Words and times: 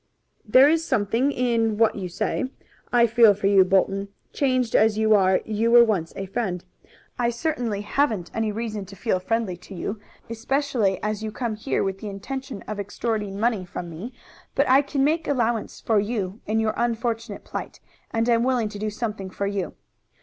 "There 0.43 0.67
is 0.67 0.83
something 0.83 1.31
in 1.31 1.77
what 1.77 1.93
you 1.93 2.09
say. 2.09 2.45
I 2.91 3.05
feel 3.05 3.35
for 3.35 3.45
you, 3.45 3.63
Bolton. 3.63 4.07
Changed 4.33 4.75
as 4.75 4.97
you 4.97 5.13
are, 5.13 5.41
you 5.45 5.69
were 5.69 5.83
once 5.83 6.11
a 6.15 6.25
friend. 6.25 6.65
I 7.19 7.29
certainly 7.29 7.81
haven't 7.81 8.31
any 8.33 8.51
reason 8.51 8.83
to 8.87 8.95
feel 8.95 9.19
friendly 9.19 9.55
to 9.57 9.75
you, 9.75 9.99
especially 10.27 10.97
as 11.03 11.21
you 11.21 11.31
came 11.31 11.53
here 11.55 11.83
with 11.83 11.99
the 11.99 12.09
intention 12.09 12.63
of 12.63 12.79
extorting 12.79 13.39
money 13.39 13.63
from 13.63 13.91
me. 13.91 14.11
But 14.55 14.67
I 14.67 14.81
can 14.81 15.03
make 15.03 15.27
allowance 15.27 15.79
for 15.79 15.99
you 15.99 16.39
in 16.47 16.59
your 16.59 16.73
unfortunate 16.77 17.43
plight, 17.43 17.79
and 18.09 18.27
am 18.27 18.41
willing 18.43 18.69
to 18.69 18.79
do 18.79 18.89
something 18.89 19.29
for 19.29 19.45
you. 19.45 19.75